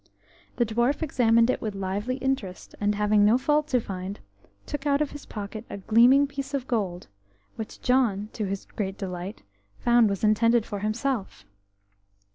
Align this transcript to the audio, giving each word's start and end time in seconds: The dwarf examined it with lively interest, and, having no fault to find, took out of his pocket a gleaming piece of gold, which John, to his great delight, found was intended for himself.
The 0.55 0.65
dwarf 0.65 1.03
examined 1.03 1.51
it 1.51 1.61
with 1.61 1.75
lively 1.75 2.15
interest, 2.15 2.73
and, 2.81 2.95
having 2.95 3.23
no 3.23 3.37
fault 3.37 3.67
to 3.67 3.79
find, 3.79 4.19
took 4.65 4.87
out 4.87 4.99
of 4.99 5.11
his 5.11 5.27
pocket 5.27 5.63
a 5.69 5.77
gleaming 5.77 6.25
piece 6.25 6.55
of 6.55 6.67
gold, 6.67 7.05
which 7.55 7.83
John, 7.83 8.29
to 8.33 8.45
his 8.45 8.65
great 8.65 8.97
delight, 8.97 9.43
found 9.77 10.09
was 10.09 10.23
intended 10.23 10.65
for 10.65 10.79
himself. 10.79 11.45